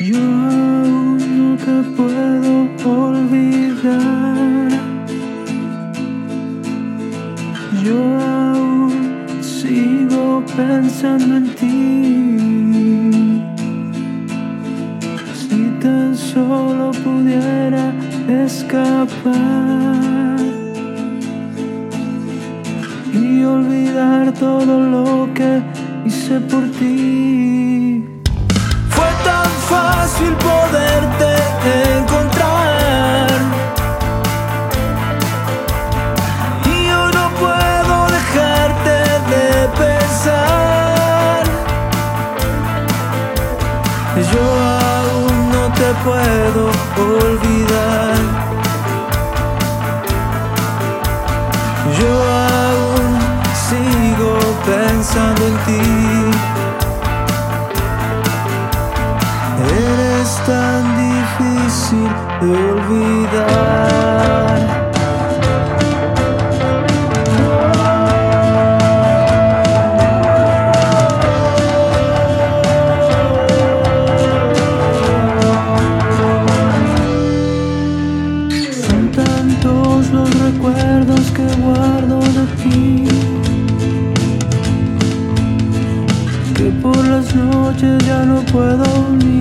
[0.00, 4.70] Yo aún no te puedo olvidar.
[7.82, 8.92] Yo aún
[9.40, 13.42] sigo pensando en ti.
[15.34, 17.92] Si tan solo pudiera
[18.28, 20.38] escapar
[23.12, 25.60] y olvidar todo lo que
[26.06, 27.87] hice por ti.
[30.18, 31.30] Fácil poderte
[31.96, 33.28] encontrar.
[36.64, 38.96] Y yo no puedo dejarte
[39.30, 41.42] de pensar.
[44.32, 44.44] Yo
[44.80, 46.62] aún no te puedo
[46.96, 48.18] olvidar.
[52.00, 52.12] Yo
[52.58, 53.10] aún
[53.68, 54.32] sigo
[54.66, 55.98] pensando en ti.
[60.36, 64.58] Tan difícil de olvidar.
[78.86, 83.08] Son tantos los recuerdos que guardo de ti
[86.54, 88.84] que por las noches ya no puedo
[89.22, 89.38] ni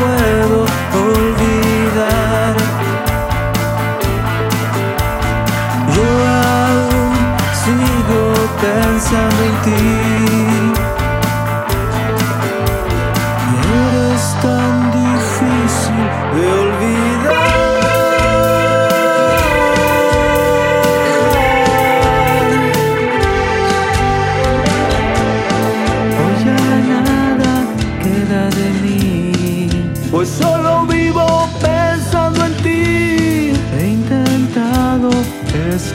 [0.00, 0.64] puedo
[1.08, 2.54] olvidar.
[5.94, 6.08] Yo
[6.46, 7.12] aún
[7.62, 8.22] sigo
[8.60, 10.19] pensando en ti.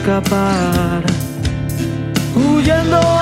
[0.06, 1.02] Escapar,
[2.36, 3.15] huyendo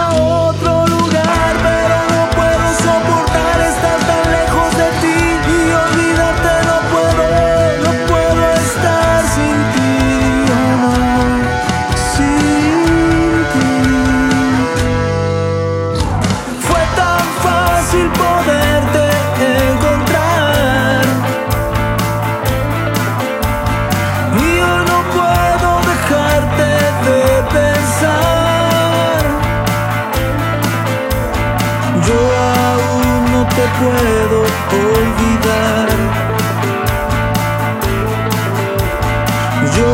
[32.06, 34.38] Yo aún no te puedo
[35.00, 35.88] olvidar.
[39.76, 39.88] Yo